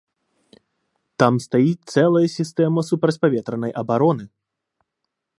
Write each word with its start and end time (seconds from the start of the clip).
Там 1.23 1.33
стаіць 1.45 1.87
цэлая 1.97 2.23
сістэма 2.37 2.83
супрацьпаветранай 2.89 3.71
абароны! 3.83 4.25